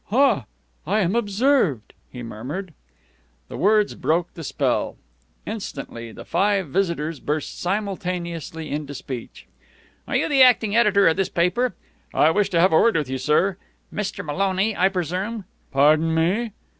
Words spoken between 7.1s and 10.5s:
burst simultaneously into speech. "Are you the